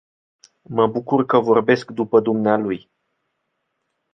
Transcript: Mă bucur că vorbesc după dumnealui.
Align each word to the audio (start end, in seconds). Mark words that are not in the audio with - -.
Mă 0.61 0.87
bucur 0.87 1.25
că 1.25 1.39
vorbesc 1.39 1.91
după 1.91 2.19
dumnealui. 2.19 2.89